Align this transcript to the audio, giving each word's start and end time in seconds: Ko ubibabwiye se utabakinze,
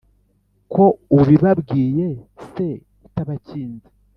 Ko 0.73 0.83
ubibabwiye 1.19 2.07
se 2.51 2.67
utabakinze, 3.07 3.87